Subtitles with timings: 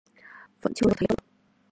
[0.61, 1.15] Vẫn chưa thấy được